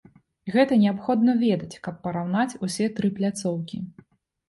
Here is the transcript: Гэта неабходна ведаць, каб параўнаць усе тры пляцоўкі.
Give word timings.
Гэта 0.55 0.77
неабходна 0.83 1.35
ведаць, 1.45 1.71
каб 1.89 2.01
параўнаць 2.09 2.49
усе 2.67 2.91
тры 2.99 3.15
пляцоўкі. 3.21 3.85